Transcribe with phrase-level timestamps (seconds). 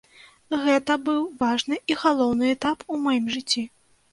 [0.63, 3.61] Гэта быў важны і галоўны этап у маім жыцці.